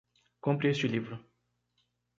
Compre 0.41 0.71
este 0.71 0.87
livro 0.87 1.23